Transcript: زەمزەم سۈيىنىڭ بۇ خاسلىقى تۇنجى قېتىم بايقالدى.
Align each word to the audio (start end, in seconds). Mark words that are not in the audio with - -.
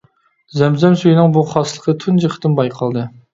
زەمزەم 0.61 0.95
سۈيىنىڭ 1.01 1.35
بۇ 1.35 1.43
خاسلىقى 1.51 1.95
تۇنجى 2.05 2.33
قېتىم 2.33 2.59
بايقالدى. 2.63 3.07